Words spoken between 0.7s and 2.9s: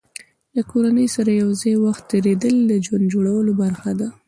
کورنۍ سره یو ځای وخت تېرول د